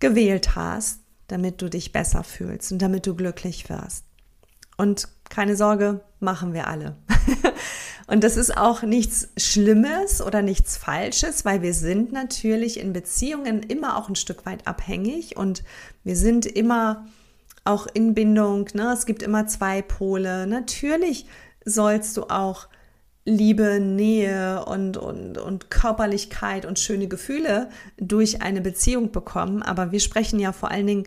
gewählt 0.00 0.56
hast, 0.56 1.00
damit 1.26 1.60
du 1.60 1.68
dich 1.68 1.92
besser 1.92 2.24
fühlst 2.24 2.72
und 2.72 2.80
damit 2.80 3.06
du 3.06 3.14
glücklich 3.14 3.68
wirst. 3.68 4.04
Und 4.80 5.08
keine 5.28 5.56
Sorge, 5.56 6.00
machen 6.20 6.54
wir 6.54 6.66
alle. 6.66 6.96
und 8.06 8.24
das 8.24 8.38
ist 8.38 8.56
auch 8.56 8.80
nichts 8.80 9.28
Schlimmes 9.36 10.22
oder 10.22 10.40
nichts 10.40 10.78
Falsches, 10.78 11.44
weil 11.44 11.60
wir 11.60 11.74
sind 11.74 12.12
natürlich 12.12 12.80
in 12.80 12.94
Beziehungen 12.94 13.62
immer 13.62 13.98
auch 13.98 14.08
ein 14.08 14.16
Stück 14.16 14.46
weit 14.46 14.66
abhängig 14.66 15.36
und 15.36 15.64
wir 16.02 16.16
sind 16.16 16.46
immer 16.46 17.04
auch 17.64 17.88
in 17.92 18.14
Bindung. 18.14 18.68
Ne? 18.72 18.90
Es 18.94 19.04
gibt 19.04 19.22
immer 19.22 19.46
zwei 19.46 19.82
Pole. 19.82 20.46
Natürlich 20.46 21.26
sollst 21.66 22.16
du 22.16 22.30
auch 22.30 22.66
Liebe, 23.26 23.80
Nähe 23.80 24.64
und, 24.64 24.96
und, 24.96 25.36
und 25.36 25.70
Körperlichkeit 25.70 26.64
und 26.64 26.78
schöne 26.78 27.06
Gefühle 27.06 27.68
durch 27.98 28.40
eine 28.40 28.62
Beziehung 28.62 29.12
bekommen. 29.12 29.62
Aber 29.62 29.92
wir 29.92 30.00
sprechen 30.00 30.40
ja 30.40 30.52
vor 30.52 30.70
allen 30.70 30.86
Dingen 30.86 31.06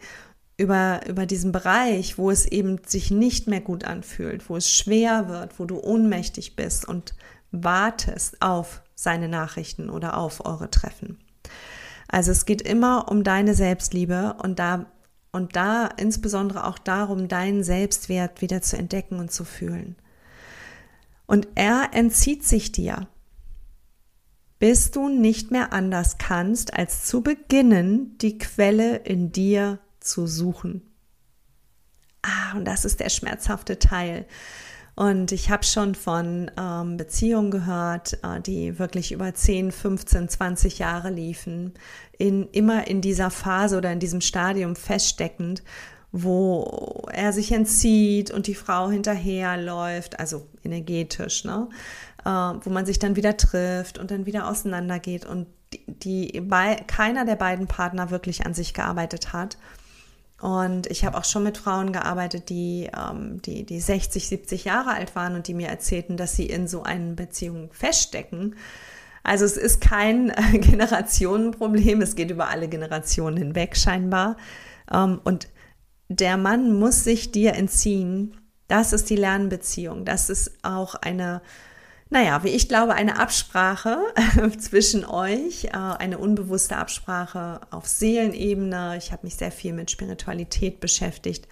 über, 0.57 1.01
über 1.07 1.25
diesen 1.25 1.51
Bereich, 1.51 2.17
wo 2.17 2.29
es 2.29 2.45
eben 2.45 2.79
sich 2.85 3.11
nicht 3.11 3.47
mehr 3.47 3.61
gut 3.61 3.85
anfühlt, 3.85 4.49
wo 4.49 4.57
es 4.57 4.69
schwer 4.69 5.27
wird, 5.27 5.59
wo 5.59 5.65
du 5.65 5.79
ohnmächtig 5.79 6.55
bist 6.55 6.87
und 6.87 7.15
wartest 7.51 8.41
auf 8.41 8.81
seine 8.95 9.27
Nachrichten 9.27 9.89
oder 9.89 10.17
auf 10.17 10.45
eure 10.45 10.69
Treffen. 10.69 11.17
Also 12.07 12.31
es 12.31 12.45
geht 12.45 12.61
immer 12.61 13.09
um 13.09 13.23
deine 13.23 13.55
Selbstliebe 13.55 14.35
und 14.41 14.59
da 14.59 14.85
und 15.31 15.55
da 15.55 15.87
insbesondere 15.97 16.67
auch 16.67 16.77
darum, 16.77 17.27
deinen 17.27 17.63
Selbstwert 17.63 18.41
wieder 18.41 18.61
zu 18.61 18.77
entdecken 18.77 19.19
und 19.19 19.31
zu 19.31 19.43
fühlen. 19.43 19.95
Und 21.25 21.47
er 21.55 21.89
entzieht 21.93 22.43
sich 22.43 22.71
dir, 22.71 23.07
bis 24.59 24.91
du 24.91 25.09
nicht 25.09 25.49
mehr 25.49 25.73
anders 25.73 26.19
kannst, 26.19 26.75
als 26.75 27.05
zu 27.05 27.21
beginnen, 27.21 28.15
die 28.19 28.37
Quelle 28.37 28.97
in 28.97 29.31
dir 29.31 29.79
zu 30.03 30.27
suchen. 30.27 30.93
Ah, 32.21 32.55
und 32.55 32.65
das 32.65 32.85
ist 32.85 32.99
der 32.99 33.09
schmerzhafte 33.09 33.79
Teil. 33.79 34.25
Und 34.95 35.31
ich 35.31 35.49
habe 35.49 35.63
schon 35.63 35.95
von 35.95 36.51
ähm, 36.57 36.97
Beziehungen 36.97 37.49
gehört, 37.49 38.19
äh, 38.23 38.39
die 38.41 38.77
wirklich 38.77 39.11
über 39.11 39.33
10, 39.33 39.71
15, 39.71 40.29
20 40.29 40.79
Jahre 40.79 41.09
liefen, 41.09 41.73
in, 42.17 42.47
immer 42.51 42.87
in 42.87 43.01
dieser 43.01 43.31
Phase 43.31 43.77
oder 43.77 43.91
in 43.91 43.99
diesem 43.99 44.21
Stadium 44.21 44.75
feststeckend, 44.75 45.63
wo 46.11 47.07
er 47.11 47.33
sich 47.33 47.51
entzieht 47.51 48.29
und 48.29 48.45
die 48.45 48.53
Frau 48.53 48.91
hinterherläuft, 48.91 50.19
also 50.19 50.47
energetisch, 50.63 51.43
ne? 51.43 51.69
Äh, 52.23 52.29
wo 52.29 52.69
man 52.69 52.85
sich 52.85 52.99
dann 52.99 53.15
wieder 53.15 53.35
trifft 53.35 53.97
und 53.97 54.11
dann 54.11 54.27
wieder 54.27 54.47
auseinandergeht 54.47 55.25
und 55.25 55.47
die, 55.73 55.83
die 55.87 56.41
bei, 56.41 56.75
keiner 56.85 57.25
der 57.25 57.35
beiden 57.35 57.65
Partner 57.65 58.11
wirklich 58.11 58.45
an 58.45 58.53
sich 58.53 58.75
gearbeitet 58.75 59.33
hat 59.33 59.57
und 60.43 60.87
ich 60.87 61.05
habe 61.05 61.17
auch 61.17 61.23
schon 61.23 61.43
mit 61.43 61.57
Frauen 61.57 61.93
gearbeitet, 61.93 62.49
die, 62.49 62.89
ähm, 62.93 63.41
die, 63.43 63.65
die 63.65 63.79
60, 63.79 64.27
70 64.27 64.65
Jahre 64.65 64.89
alt 64.89 65.15
waren 65.15 65.35
und 65.35 65.47
die 65.47 65.53
mir 65.53 65.69
erzählten, 65.69 66.17
dass 66.17 66.35
sie 66.35 66.47
in 66.47 66.67
so 66.67 66.83
einer 66.83 67.13
Beziehung 67.13 67.71
feststecken. 67.71 68.57
Also 69.23 69.45
es 69.45 69.55
ist 69.55 69.79
kein 69.79 70.33
Generationenproblem, 70.51 72.01
es 72.01 72.17
geht 72.17 72.29
über 72.29 72.49
alle 72.49 72.67
Generationen 72.67 73.37
hinweg 73.37 73.77
scheinbar. 73.77 74.35
Ähm, 74.91 75.21
und 75.23 75.47
der 76.09 76.35
Mann 76.35 76.77
muss 76.77 77.05
sich 77.05 77.31
dir 77.31 77.53
entziehen. 77.53 78.35
Das 78.67 78.91
ist 78.91 79.09
die 79.09 79.15
Lernbeziehung. 79.15 80.03
Das 80.03 80.29
ist 80.29 80.57
auch 80.61 80.95
eine 80.95 81.41
naja, 82.13 82.43
wie 82.43 82.49
ich 82.49 82.69
glaube, 82.69 82.93
eine 82.93 83.19
Absprache 83.19 83.97
zwischen 84.59 85.03
euch, 85.03 85.65
äh, 85.65 85.69
eine 85.71 86.19
unbewusste 86.19 86.77
Absprache 86.77 87.61
auf 87.71 87.87
Seelenebene. 87.87 88.97
Ich 88.99 89.11
habe 89.11 89.25
mich 89.25 89.35
sehr 89.35 89.51
viel 89.51 89.73
mit 89.73 89.89
Spiritualität 89.89 90.79
beschäftigt. 90.79 91.47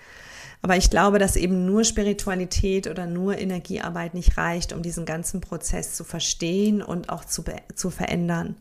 Aber 0.62 0.78
ich 0.78 0.92
glaube, 0.92 1.18
dass 1.18 1.36
eben 1.36 1.66
nur 1.66 1.84
Spiritualität 1.84 2.86
oder 2.86 3.08
nur 3.08 3.40
Energiearbeit 3.40 4.14
nicht 4.14 4.38
reicht, 4.38 4.72
um 4.72 4.84
diesen 4.84 5.08
ganzen 5.08 5.42
Prozess 5.42 5.96
zu 5.96 6.04
verstehen 6.04 6.84
und 6.84 7.10
auch 7.10 7.26
zu, 7.26 7.44
zu 7.74 7.90
verändern. 7.90 8.56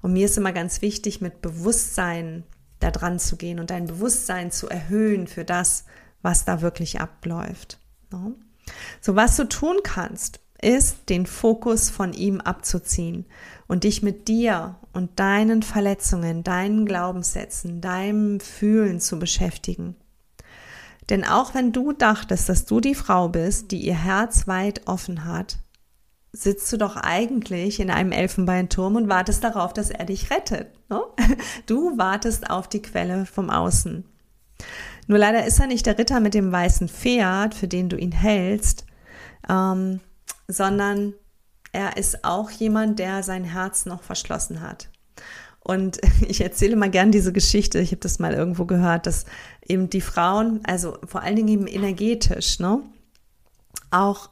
Und 0.00 0.14
mir 0.14 0.24
ist 0.24 0.38
immer 0.38 0.52
ganz 0.52 0.80
wichtig, 0.80 1.20
mit 1.20 1.42
Bewusstsein 1.42 2.44
da 2.80 2.90
dran 2.90 3.18
zu 3.18 3.36
gehen 3.36 3.60
und 3.60 3.68
dein 3.68 3.86
Bewusstsein 3.86 4.50
zu 4.50 4.70
erhöhen 4.70 5.26
für 5.26 5.44
das, 5.44 5.84
was 6.22 6.46
da 6.46 6.62
wirklich 6.62 6.98
abläuft. 6.98 7.78
So, 9.02 9.16
was 9.16 9.36
du 9.36 9.44
tun 9.44 9.76
kannst, 9.82 10.40
ist, 10.64 11.08
den 11.08 11.26
Fokus 11.26 11.90
von 11.90 12.12
ihm 12.12 12.40
abzuziehen 12.40 13.26
und 13.66 13.84
dich 13.84 14.02
mit 14.02 14.28
dir 14.28 14.76
und 14.92 15.18
deinen 15.20 15.62
Verletzungen, 15.62 16.42
deinen 16.42 16.86
Glaubenssätzen, 16.86 17.80
deinem 17.80 18.40
Fühlen 18.40 19.00
zu 19.00 19.18
beschäftigen. 19.18 19.96
Denn 21.10 21.24
auch 21.24 21.54
wenn 21.54 21.72
du 21.72 21.92
dachtest, 21.92 22.48
dass 22.48 22.64
du 22.64 22.80
die 22.80 22.94
Frau 22.94 23.28
bist, 23.28 23.70
die 23.70 23.80
ihr 23.80 23.96
Herz 23.96 24.48
weit 24.48 24.86
offen 24.86 25.24
hat, 25.24 25.58
sitzt 26.32 26.72
du 26.72 26.78
doch 26.78 26.96
eigentlich 26.96 27.78
in 27.78 27.90
einem 27.90 28.10
Elfenbeinturm 28.10 28.96
und 28.96 29.08
wartest 29.08 29.44
darauf, 29.44 29.72
dass 29.72 29.90
er 29.90 30.04
dich 30.04 30.30
rettet. 30.30 30.68
Ne? 30.88 31.00
Du 31.66 31.96
wartest 31.96 32.50
auf 32.50 32.68
die 32.68 32.82
Quelle 32.82 33.26
vom 33.26 33.50
Außen. 33.50 34.04
Nur 35.06 35.18
leider 35.18 35.44
ist 35.44 35.60
er 35.60 35.66
nicht 35.66 35.86
der 35.86 35.98
Ritter 35.98 36.20
mit 36.20 36.34
dem 36.34 36.50
weißen 36.50 36.88
Pferd, 36.88 37.54
für 37.54 37.68
den 37.68 37.88
du 37.88 37.96
ihn 37.96 38.12
hältst, 38.12 38.86
ähm, 39.48 40.00
sondern 40.48 41.14
er 41.72 41.96
ist 41.96 42.24
auch 42.24 42.50
jemand, 42.50 42.98
der 42.98 43.22
sein 43.22 43.44
Herz 43.44 43.86
noch 43.86 44.02
verschlossen 44.02 44.60
hat. 44.60 44.88
Und 45.60 45.98
ich 46.28 46.40
erzähle 46.40 46.76
mal 46.76 46.90
gern 46.90 47.10
diese 47.10 47.32
Geschichte. 47.32 47.80
Ich 47.80 47.90
habe 47.90 48.00
das 48.00 48.18
mal 48.18 48.34
irgendwo 48.34 48.64
gehört, 48.64 49.06
dass 49.06 49.24
eben 49.66 49.90
die 49.90 50.00
Frauen, 50.00 50.60
also 50.64 50.98
vor 51.04 51.22
allen 51.22 51.36
Dingen 51.36 51.48
eben 51.48 51.66
energetisch, 51.66 52.60
ne, 52.60 52.80
auch 53.90 54.30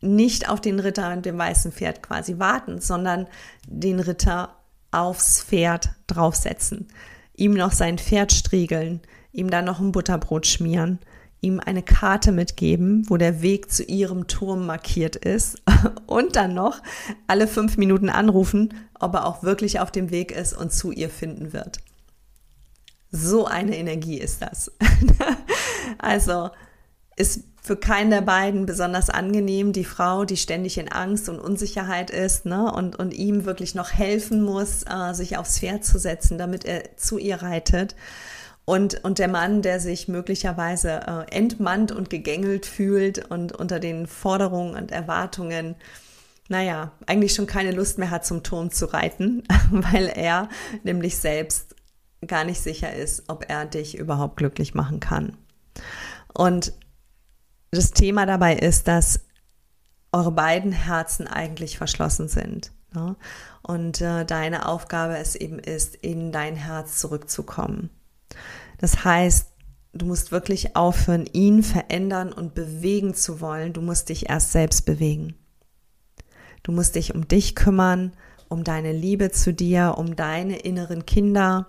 nicht 0.00 0.48
auf 0.48 0.60
den 0.60 0.78
Ritter 0.78 1.12
und 1.12 1.24
dem 1.24 1.38
weißen 1.38 1.72
Pferd 1.72 2.02
quasi 2.02 2.38
warten, 2.38 2.80
sondern 2.80 3.26
den 3.66 4.00
Ritter 4.00 4.56
aufs 4.90 5.42
Pferd 5.42 5.90
draufsetzen, 6.06 6.88
ihm 7.34 7.54
noch 7.54 7.72
sein 7.72 7.98
Pferd 7.98 8.32
striegeln, 8.32 9.00
ihm 9.32 9.50
dann 9.50 9.64
noch 9.64 9.80
ein 9.80 9.92
Butterbrot 9.92 10.46
schmieren, 10.46 10.98
ihm 11.46 11.60
eine 11.60 11.82
Karte 11.82 12.32
mitgeben, 12.32 13.04
wo 13.08 13.16
der 13.16 13.40
Weg 13.40 13.70
zu 13.70 13.84
ihrem 13.84 14.26
Turm 14.26 14.66
markiert 14.66 15.16
ist 15.16 15.62
und 16.06 16.36
dann 16.36 16.54
noch 16.54 16.82
alle 17.26 17.46
fünf 17.46 17.76
Minuten 17.76 18.08
anrufen, 18.08 18.74
ob 18.98 19.14
er 19.14 19.26
auch 19.26 19.42
wirklich 19.42 19.80
auf 19.80 19.90
dem 19.90 20.10
Weg 20.10 20.32
ist 20.32 20.52
und 20.52 20.72
zu 20.72 20.90
ihr 20.90 21.08
finden 21.08 21.52
wird. 21.52 21.78
So 23.10 23.46
eine 23.46 23.76
Energie 23.76 24.18
ist 24.18 24.42
das. 24.42 24.72
also 25.98 26.50
ist 27.16 27.44
für 27.62 27.76
keinen 27.76 28.10
der 28.10 28.20
beiden 28.20 28.66
besonders 28.66 29.10
angenehm. 29.10 29.72
Die 29.72 29.84
Frau, 29.84 30.24
die 30.24 30.36
ständig 30.36 30.78
in 30.78 30.90
Angst 30.90 31.28
und 31.28 31.40
Unsicherheit 31.40 32.10
ist 32.10 32.46
ne, 32.46 32.70
und, 32.72 32.96
und 32.96 33.12
ihm 33.12 33.44
wirklich 33.44 33.74
noch 33.74 33.92
helfen 33.92 34.42
muss, 34.42 34.84
äh, 34.84 35.14
sich 35.14 35.36
aufs 35.36 35.58
Pferd 35.58 35.84
zu 35.84 35.98
setzen, 35.98 36.38
damit 36.38 36.64
er 36.64 36.96
zu 36.96 37.18
ihr 37.18 37.42
reitet. 37.42 37.96
Und, 38.66 39.04
und 39.04 39.20
der 39.20 39.28
Mann, 39.28 39.62
der 39.62 39.78
sich 39.78 40.08
möglicherweise 40.08 41.00
äh, 41.06 41.34
entmannt 41.34 41.92
und 41.92 42.10
gegängelt 42.10 42.66
fühlt 42.66 43.30
und 43.30 43.52
unter 43.52 43.78
den 43.78 44.08
Forderungen 44.08 44.74
und 44.74 44.90
Erwartungen, 44.90 45.76
naja, 46.48 46.90
eigentlich 47.06 47.32
schon 47.32 47.46
keine 47.46 47.70
Lust 47.70 47.96
mehr 47.98 48.10
hat, 48.10 48.26
zum 48.26 48.42
Turm 48.42 48.72
zu 48.72 48.86
reiten, 48.86 49.44
weil 49.70 50.08
er 50.08 50.48
nämlich 50.82 51.16
selbst 51.16 51.76
gar 52.26 52.42
nicht 52.42 52.60
sicher 52.60 52.92
ist, 52.92 53.24
ob 53.28 53.48
er 53.48 53.66
dich 53.66 53.96
überhaupt 53.96 54.36
glücklich 54.36 54.74
machen 54.74 54.98
kann. 54.98 55.36
Und 56.34 56.72
das 57.70 57.92
Thema 57.92 58.26
dabei 58.26 58.56
ist, 58.56 58.88
dass 58.88 59.20
eure 60.10 60.32
beiden 60.32 60.72
Herzen 60.72 61.28
eigentlich 61.28 61.78
verschlossen 61.78 62.26
sind. 62.26 62.72
Ne? 62.92 63.14
Und 63.62 64.00
äh, 64.00 64.24
deine 64.24 64.66
Aufgabe 64.66 65.18
es 65.18 65.36
eben 65.36 65.60
ist, 65.60 65.94
in 65.94 66.32
dein 66.32 66.56
Herz 66.56 66.98
zurückzukommen. 66.98 67.90
Das 68.78 69.04
heißt, 69.04 69.48
du 69.92 70.06
musst 70.06 70.32
wirklich 70.32 70.76
aufhören, 70.76 71.26
ihn 71.32 71.62
verändern 71.62 72.32
und 72.32 72.54
bewegen 72.54 73.14
zu 73.14 73.40
wollen. 73.40 73.72
Du 73.72 73.80
musst 73.80 74.08
dich 74.08 74.28
erst 74.28 74.52
selbst 74.52 74.84
bewegen. 74.86 75.34
Du 76.62 76.72
musst 76.72 76.96
dich 76.96 77.14
um 77.14 77.28
dich 77.28 77.54
kümmern, 77.54 78.12
um 78.48 78.64
deine 78.64 78.92
Liebe 78.92 79.30
zu 79.30 79.52
dir, 79.52 79.94
um 79.96 80.16
deine 80.16 80.58
inneren 80.58 81.06
Kinder, 81.06 81.68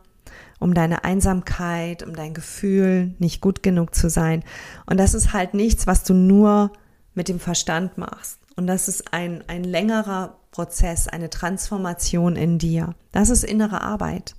um 0.59 0.73
deine 0.73 1.03
Einsamkeit, 1.03 2.03
um 2.03 2.15
dein 2.15 2.33
Gefühl, 2.33 3.15
nicht 3.19 3.41
gut 3.41 3.63
genug 3.63 3.93
zu 3.95 4.09
sein. 4.09 4.43
Und 4.85 4.97
das 4.97 5.13
ist 5.13 5.33
halt 5.33 5.53
nichts, 5.53 5.87
was 5.87 6.03
du 6.03 6.13
nur 6.13 6.71
mit 7.13 7.29
dem 7.29 7.39
Verstand 7.39 7.97
machst. 7.97 8.39
Und 8.55 8.67
das 8.67 8.87
ist 8.87 9.13
ein, 9.13 9.43
ein 9.47 9.63
längerer 9.63 10.39
Prozess, 10.51 11.07
eine 11.07 11.29
Transformation 11.29 12.35
in 12.35 12.57
dir. 12.57 12.95
Das 13.11 13.29
ist 13.29 13.43
innere 13.43 13.81
Arbeit. 13.81 14.35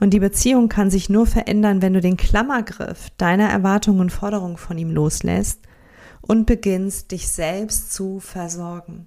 Und 0.00 0.10
die 0.10 0.18
Beziehung 0.18 0.70
kann 0.70 0.90
sich 0.90 1.10
nur 1.10 1.26
verändern, 1.26 1.82
wenn 1.82 1.92
du 1.92 2.00
den 2.00 2.16
Klammergriff 2.16 3.10
deiner 3.18 3.50
Erwartungen 3.50 4.00
und 4.00 4.10
Forderungen 4.10 4.56
von 4.56 4.78
ihm 4.78 4.90
loslässt 4.90 5.60
und 6.22 6.46
beginnst, 6.46 7.10
dich 7.10 7.28
selbst 7.28 7.92
zu 7.92 8.18
versorgen. 8.18 9.06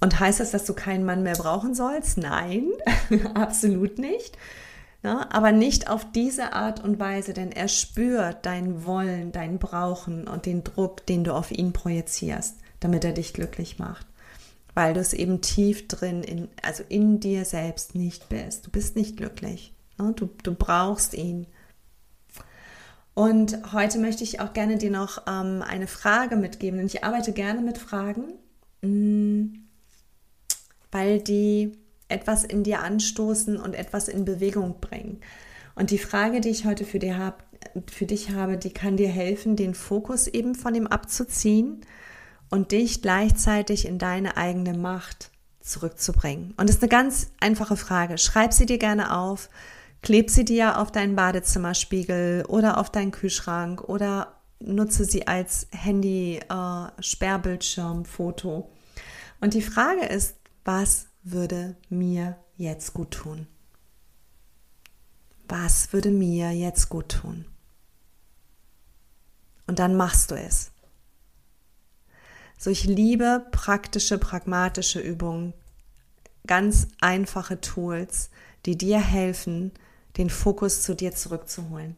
Und 0.00 0.20
heißt 0.20 0.38
das, 0.38 0.52
dass 0.52 0.64
du 0.64 0.74
keinen 0.74 1.04
Mann 1.04 1.24
mehr 1.24 1.34
brauchen 1.34 1.74
sollst? 1.74 2.18
Nein, 2.18 2.68
absolut 3.34 3.98
nicht. 3.98 4.38
Ja, 5.02 5.28
aber 5.30 5.52
nicht 5.52 5.90
auf 5.90 6.06
diese 6.12 6.52
Art 6.52 6.82
und 6.82 6.98
Weise, 7.00 7.34
denn 7.34 7.52
er 7.52 7.68
spürt 7.68 8.46
dein 8.46 8.86
Wollen, 8.86 9.32
dein 9.32 9.58
Brauchen 9.58 10.28
und 10.28 10.46
den 10.46 10.64
Druck, 10.64 11.04
den 11.06 11.24
du 11.24 11.34
auf 11.34 11.50
ihn 11.50 11.72
projizierst, 11.72 12.56
damit 12.80 13.04
er 13.04 13.12
dich 13.12 13.34
glücklich 13.34 13.78
macht. 13.78 14.06
Weil 14.74 14.94
du 14.94 15.00
es 15.00 15.12
eben 15.12 15.40
tief 15.40 15.86
drin, 15.88 16.22
in, 16.22 16.48
also 16.62 16.82
in 16.88 17.20
dir 17.20 17.44
selbst 17.44 17.94
nicht 17.94 18.28
bist. 18.28 18.66
Du 18.66 18.70
bist 18.70 18.96
nicht 18.96 19.16
glücklich. 19.16 19.72
Ja, 19.98 20.10
du, 20.12 20.28
du 20.42 20.54
brauchst 20.54 21.14
ihn. 21.14 21.46
Und 23.14 23.72
heute 23.72 23.98
möchte 23.98 24.24
ich 24.24 24.40
auch 24.40 24.52
gerne 24.52 24.76
dir 24.76 24.90
noch 24.90 25.22
ähm, 25.28 25.62
eine 25.62 25.86
Frage 25.86 26.34
mitgeben, 26.34 26.78
denn 26.78 26.86
ich 26.86 27.04
arbeite 27.04 27.32
gerne 27.32 27.60
mit 27.60 27.78
Fragen. 27.78 28.34
Hm 28.82 29.64
weil 30.94 31.20
die 31.20 31.72
etwas 32.06 32.44
in 32.44 32.62
dir 32.62 32.80
anstoßen 32.80 33.58
und 33.58 33.74
etwas 33.74 34.06
in 34.06 34.24
Bewegung 34.24 34.76
bringen. 34.80 35.20
Und 35.74 35.90
die 35.90 35.98
Frage, 35.98 36.40
die 36.40 36.50
ich 36.50 36.66
heute 36.66 36.84
für, 36.84 37.00
dir 37.00 37.18
hab, 37.18 37.42
für 37.90 38.06
dich 38.06 38.30
habe, 38.30 38.56
die 38.56 38.72
kann 38.72 38.96
dir 38.96 39.08
helfen, 39.08 39.56
den 39.56 39.74
Fokus 39.74 40.28
eben 40.28 40.54
von 40.54 40.72
ihm 40.76 40.86
abzuziehen 40.86 41.80
und 42.54 42.70
dich 42.70 43.02
gleichzeitig 43.02 43.84
in 43.84 43.98
deine 43.98 44.36
eigene 44.36 44.78
Macht 44.78 45.32
zurückzubringen. 45.58 46.54
Und 46.56 46.68
das 46.68 46.76
ist 46.76 46.82
eine 46.82 46.88
ganz 46.88 47.32
einfache 47.40 47.76
Frage. 47.76 48.16
Schreib 48.16 48.52
sie 48.52 48.64
dir 48.64 48.78
gerne 48.78 49.16
auf, 49.16 49.50
kleb 50.02 50.30
sie 50.30 50.44
dir 50.44 50.78
auf 50.78 50.92
deinen 50.92 51.16
Badezimmerspiegel 51.16 52.44
oder 52.46 52.78
auf 52.78 52.90
deinen 52.90 53.10
Kühlschrank 53.10 53.82
oder 53.82 54.40
nutze 54.60 55.04
sie 55.04 55.26
als 55.26 55.66
Handy-Sperrbildschirmfoto. 55.72 58.58
Äh, 58.60 58.62
und 59.40 59.54
die 59.54 59.60
Frage 59.60 60.06
ist, 60.06 60.36
was 60.64 61.08
würde 61.24 61.74
mir 61.88 62.36
jetzt 62.56 62.94
gut 62.94 63.10
tun? 63.10 63.48
Was 65.48 65.92
würde 65.92 66.12
mir 66.12 66.52
jetzt 66.52 66.88
gut 66.88 67.08
tun? 67.08 67.46
Und 69.66 69.80
dann 69.80 69.96
machst 69.96 70.30
du 70.30 70.36
es. 70.36 70.70
So, 72.58 72.70
ich 72.70 72.84
liebe 72.84 73.46
praktische, 73.50 74.18
pragmatische 74.18 75.00
Übungen, 75.00 75.52
ganz 76.46 76.88
einfache 77.00 77.60
Tools, 77.60 78.30
die 78.66 78.78
dir 78.78 78.98
helfen, 78.98 79.72
den 80.16 80.30
Fokus 80.30 80.82
zu 80.82 80.94
dir 80.94 81.14
zurückzuholen. 81.14 81.96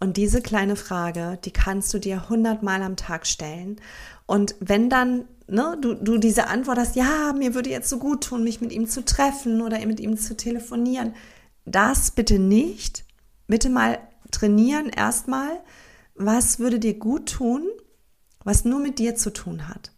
Und 0.00 0.16
diese 0.16 0.42
kleine 0.42 0.76
Frage, 0.76 1.38
die 1.44 1.52
kannst 1.52 1.94
du 1.94 1.98
dir 1.98 2.28
hundertmal 2.28 2.82
am 2.82 2.96
Tag 2.96 3.26
stellen. 3.26 3.80
Und 4.26 4.54
wenn 4.60 4.90
dann 4.90 5.26
ne, 5.46 5.78
du, 5.80 5.94
du 5.94 6.18
diese 6.18 6.48
Antwort 6.48 6.78
hast, 6.78 6.96
ja, 6.96 7.32
mir 7.36 7.54
würde 7.54 7.70
jetzt 7.70 7.88
so 7.88 7.98
gut 7.98 8.24
tun, 8.24 8.44
mich 8.44 8.60
mit 8.60 8.72
ihm 8.72 8.88
zu 8.88 9.04
treffen 9.04 9.62
oder 9.62 9.84
mit 9.86 10.00
ihm 10.00 10.16
zu 10.16 10.36
telefonieren, 10.36 11.14
das 11.64 12.10
bitte 12.10 12.38
nicht. 12.38 13.04
Bitte 13.46 13.70
mal 13.70 13.98
trainieren 14.30 14.88
erstmal, 14.88 15.60
was 16.14 16.58
würde 16.58 16.78
dir 16.78 16.94
gut 16.98 17.30
tun, 17.32 17.66
was 18.44 18.64
nur 18.64 18.80
mit 18.80 18.98
dir 18.98 19.16
zu 19.16 19.32
tun 19.32 19.68
hat. 19.68 19.92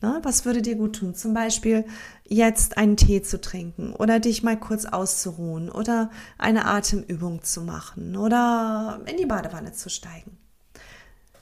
Ne, 0.00 0.20
was 0.22 0.44
würde 0.44 0.60
dir 0.60 0.76
gut 0.76 0.96
tun? 0.96 1.14
Zum 1.14 1.32
Beispiel 1.32 1.86
jetzt 2.28 2.76
einen 2.76 2.96
Tee 2.96 3.22
zu 3.22 3.40
trinken 3.40 3.94
oder 3.94 4.20
dich 4.20 4.42
mal 4.42 4.58
kurz 4.58 4.84
auszuruhen 4.84 5.70
oder 5.70 6.10
eine 6.36 6.66
Atemübung 6.66 7.42
zu 7.42 7.62
machen 7.62 8.16
oder 8.16 9.00
in 9.06 9.16
die 9.16 9.26
Badewanne 9.26 9.72
zu 9.72 9.88
steigen. 9.88 10.36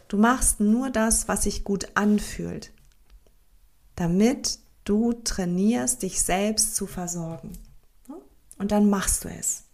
Du 0.06 0.16
machst 0.16 0.60
nur 0.60 0.90
das, 0.90 1.26
was 1.26 1.42
sich 1.42 1.64
gut 1.64 1.88
anfühlt, 1.94 2.72
damit 3.96 4.60
du 4.84 5.12
trainierst, 5.12 6.02
dich 6.02 6.22
selbst 6.22 6.76
zu 6.76 6.86
versorgen. 6.86 7.52
Und 8.58 8.70
dann 8.70 8.88
machst 8.88 9.24
du 9.24 9.28
es. 9.28 9.64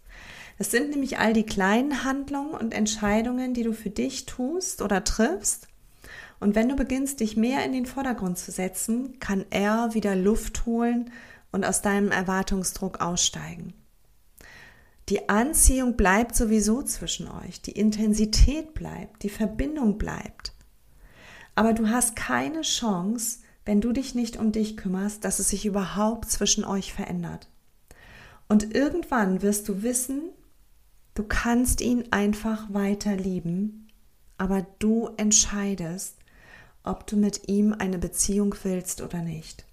Es 0.57 0.71
sind 0.71 0.89
nämlich 0.89 1.19
all 1.19 1.33
die 1.33 1.45
kleinen 1.45 2.03
Handlungen 2.03 2.51
und 2.51 2.73
Entscheidungen, 2.73 3.53
die 3.53 3.63
du 3.63 3.73
für 3.73 3.89
dich 3.89 4.25
tust 4.25 4.81
oder 4.81 5.03
triffst. 5.03 5.68
Und 6.39 6.55
wenn 6.55 6.69
du 6.69 6.75
beginnst, 6.75 7.19
dich 7.19 7.35
mehr 7.35 7.65
in 7.65 7.73
den 7.73 7.85
Vordergrund 7.85 8.37
zu 8.37 8.51
setzen, 8.51 9.19
kann 9.19 9.45
er 9.49 9.93
wieder 9.93 10.15
Luft 10.15 10.65
holen 10.65 11.11
und 11.51 11.65
aus 11.65 11.81
deinem 11.81 12.11
Erwartungsdruck 12.11 13.01
aussteigen. 13.01 13.73
Die 15.09 15.27
Anziehung 15.27 15.97
bleibt 15.97 16.35
sowieso 16.35 16.83
zwischen 16.83 17.27
euch, 17.27 17.61
die 17.61 17.71
Intensität 17.71 18.75
bleibt, 18.75 19.23
die 19.23 19.29
Verbindung 19.29 19.97
bleibt. 19.97 20.53
Aber 21.55 21.73
du 21.73 21.89
hast 21.89 22.15
keine 22.15 22.61
Chance, 22.61 23.39
wenn 23.65 23.81
du 23.81 23.91
dich 23.91 24.13
nicht 24.13 24.37
um 24.37 24.51
dich 24.51 24.77
kümmerst, 24.77 25.25
dass 25.25 25.39
es 25.39 25.49
sich 25.49 25.65
überhaupt 25.65 26.29
zwischen 26.29 26.63
euch 26.63 26.93
verändert. 26.93 27.49
Und 28.47 28.75
irgendwann 28.75 29.41
wirst 29.41 29.67
du 29.67 29.81
wissen, 29.81 30.21
du 31.15 31.23
kannst 31.23 31.81
ihn 31.81 32.05
einfach 32.11 32.71
weiter 32.71 33.15
lieben, 33.15 33.87
aber 34.37 34.65
du 34.77 35.09
entscheidest, 35.17 36.18
ob 36.83 37.07
du 37.07 37.17
mit 37.17 37.47
ihm 37.47 37.75
eine 37.77 37.97
Beziehung 37.97 38.55
willst 38.63 39.01
oder 39.01 39.21
nicht. 39.21 39.65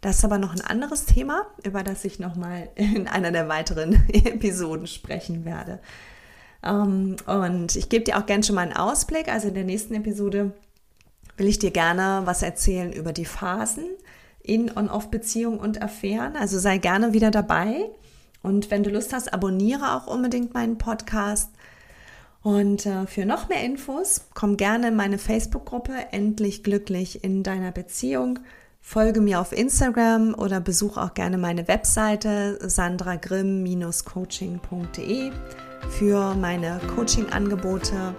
Das 0.00 0.18
ist 0.18 0.24
aber 0.24 0.36
noch 0.36 0.52
ein 0.52 0.60
anderes 0.60 1.06
Thema, 1.06 1.46
über 1.64 1.82
das 1.82 2.04
ich 2.04 2.18
nochmal 2.18 2.68
in 2.74 3.08
einer 3.08 3.32
der 3.32 3.48
weiteren 3.48 4.06
Episoden 4.08 4.86
sprechen 4.86 5.44
werde. 5.44 5.80
Ähm, 6.62 7.16
und 7.26 7.74
ich 7.76 7.88
gebe 7.88 8.04
dir 8.04 8.18
auch 8.18 8.26
gerne 8.26 8.42
schon 8.42 8.54
mal 8.54 8.62
einen 8.62 8.76
Ausblick. 8.76 9.28
Also 9.28 9.48
in 9.48 9.54
der 9.54 9.64
nächsten 9.64 9.94
Episode 9.94 10.52
will 11.36 11.48
ich 11.48 11.58
dir 11.58 11.70
gerne 11.70 12.22
was 12.24 12.42
erzählen 12.42 12.92
über 12.92 13.12
die 13.12 13.24
Phasen 13.24 13.86
in 14.42 14.70
und 14.70 14.90
off 14.90 15.10
Beziehungen 15.10 15.58
und 15.58 15.82
Affären. 15.82 16.36
Also 16.36 16.58
sei 16.58 16.78
gerne 16.78 17.12
wieder 17.12 17.30
dabei. 17.30 17.90
Und 18.42 18.70
wenn 18.70 18.82
du 18.82 18.90
Lust 18.90 19.14
hast, 19.14 19.32
abonniere 19.32 19.96
auch 19.96 20.06
unbedingt 20.06 20.52
meinen 20.52 20.76
Podcast. 20.76 21.50
Und 22.44 22.86
äh, 22.86 23.06
für 23.06 23.24
noch 23.24 23.48
mehr 23.48 23.64
Infos, 23.64 24.26
komm 24.34 24.58
gerne 24.58 24.88
in 24.88 24.96
meine 24.96 25.16
Facebook-Gruppe 25.16 25.94
Endlich 26.12 26.62
glücklich 26.62 27.24
in 27.24 27.42
deiner 27.42 27.72
Beziehung. 27.72 28.40
Folge 28.82 29.22
mir 29.22 29.40
auf 29.40 29.52
Instagram 29.52 30.34
oder 30.34 30.60
besuche 30.60 31.02
auch 31.02 31.14
gerne 31.14 31.38
meine 31.38 31.68
Webseite 31.68 32.58
sandragrimm-coaching.de 32.60 35.32
für 35.88 36.34
meine 36.34 36.82
Coaching-Angebote. 36.94 38.14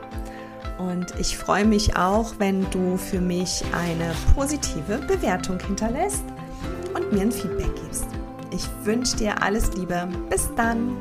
Und 0.80 1.14
ich 1.20 1.38
freue 1.38 1.66
mich 1.66 1.96
auch, 1.96 2.34
wenn 2.40 2.68
du 2.72 2.98
für 2.98 3.22
mich 3.22 3.64
eine 3.74 4.12
positive 4.34 4.98
Bewertung 5.08 5.60
hinterlässt 5.60 6.24
und 6.96 7.14
mir 7.14 7.22
ein 7.22 7.32
Feedback 7.32 7.70
gibst. 7.84 8.08
Ich 8.52 8.68
wünsche 8.84 9.18
dir 9.18 9.44
alles 9.44 9.76
Liebe. 9.76 10.08
Bis 10.32 10.50
dann. 10.56 10.98